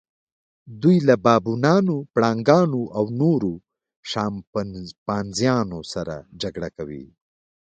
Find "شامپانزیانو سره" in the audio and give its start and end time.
4.09-6.15